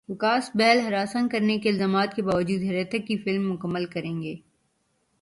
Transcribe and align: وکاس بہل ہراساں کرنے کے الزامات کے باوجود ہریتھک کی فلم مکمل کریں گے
وکاس 0.09 0.49
بہل 0.53 0.79
ہراساں 0.79 1.21
کرنے 1.31 1.57
کے 1.59 1.69
الزامات 1.69 2.15
کے 2.15 2.21
باوجود 2.21 2.63
ہریتھک 2.63 3.07
کی 3.07 3.17
فلم 3.17 3.51
مکمل 3.53 3.85
کریں 3.85 4.21
گے 4.21 4.35